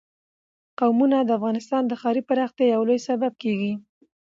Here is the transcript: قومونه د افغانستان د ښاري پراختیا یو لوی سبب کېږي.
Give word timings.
قومونه 0.79 1.17
د 1.23 1.29
افغانستان 1.39 1.83
د 1.87 1.93
ښاري 2.01 2.21
پراختیا 2.29 2.65
یو 2.75 2.81
لوی 2.87 2.99
سبب 3.07 3.33
کېږي. 3.43 3.73